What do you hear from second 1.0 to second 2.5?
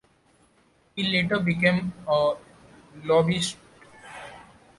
later became a